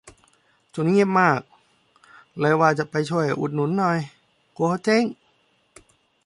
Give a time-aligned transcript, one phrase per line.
[0.73, 1.39] ช่วงนี้เงียบมาก
[2.39, 3.97] เลยว่าจะไปช่วยอุดหนุนหน่อย
[4.57, 5.03] กลัวเขาเจ๊ง